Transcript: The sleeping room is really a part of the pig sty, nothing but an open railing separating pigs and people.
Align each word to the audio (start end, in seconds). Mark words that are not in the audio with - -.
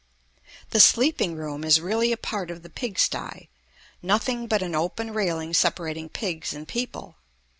The 0.71 0.79
sleeping 0.79 1.35
room 1.35 1.63
is 1.63 1.79
really 1.79 2.11
a 2.11 2.17
part 2.17 2.49
of 2.49 2.63
the 2.63 2.71
pig 2.71 2.97
sty, 2.97 3.49
nothing 4.01 4.47
but 4.47 4.63
an 4.63 4.73
open 4.73 5.13
railing 5.13 5.53
separating 5.53 6.09
pigs 6.09 6.53
and 6.55 6.67
people. 6.67 7.17